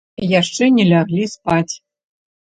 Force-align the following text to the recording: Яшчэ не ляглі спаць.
Яшчэ 0.39 0.69
не 0.77 0.85
ляглі 0.91 1.27
спаць. 1.33 1.73